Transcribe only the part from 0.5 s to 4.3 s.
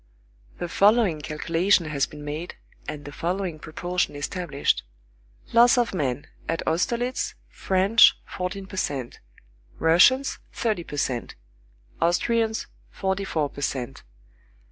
The following calculation has been made, and the following proportion